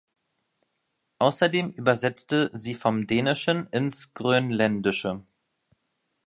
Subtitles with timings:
[1.19, 5.23] Außerdem übersetzte sie vom Dänischen ins Grönländische.